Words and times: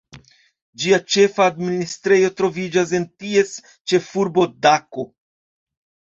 Ĝia 0.83 0.97
ĉefa 1.15 1.43
administrejo 1.49 2.31
troviĝas 2.39 2.93
en 2.99 3.05
ties 3.23 3.51
ĉefurbo 3.93 4.47
Dako. 4.69 5.05